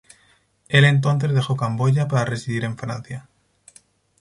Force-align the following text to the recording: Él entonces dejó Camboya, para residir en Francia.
Él 0.67 0.83
entonces 0.85 1.31
dejó 1.31 1.55
Camboya, 1.55 2.07
para 2.07 2.25
residir 2.25 2.63
en 2.63 2.75
Francia. 2.75 3.29